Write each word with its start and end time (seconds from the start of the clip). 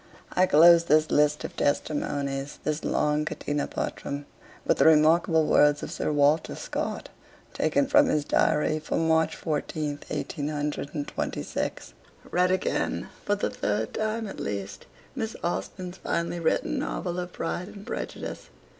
I 0.33 0.47
close 0.47 0.85
this 0.85 1.11
list 1.11 1.43
of 1.43 1.55
testimonies, 1.55 2.57
this 2.63 2.83
long 2.83 3.23
'Catena 3.23 3.67
Patrum,' 3.67 4.25
with 4.65 4.79
the 4.79 4.85
remarkable 4.85 5.45
words 5.45 5.83
of 5.83 5.91
Sir 5.91 6.11
Walter 6.11 6.55
Scott, 6.55 7.09
taken 7.53 7.85
from 7.85 8.07
his 8.07 8.25
diary 8.25 8.79
for 8.79 8.97
March 8.97 9.35
14, 9.35 9.99
1826: 10.07 11.93
'Read 12.31 12.49
again, 12.49 13.09
for 13.23 13.35
the 13.35 13.51
third 13.51 13.93
time 13.93 14.25
at 14.25 14.39
least, 14.39 14.87
Miss 15.15 15.35
Austen's 15.43 15.97
finely 15.97 16.39
written 16.39 16.79
novel 16.79 17.19
of 17.19 17.31
"Pride 17.31 17.67
and 17.67 17.85
Prejudice." 17.85 18.49